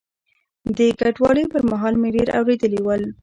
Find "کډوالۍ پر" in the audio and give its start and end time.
0.99-1.61